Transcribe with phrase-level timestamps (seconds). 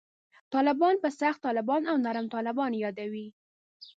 [0.53, 3.27] طالبان په «سخت طالبان» او «نرم طالبان» یادوي.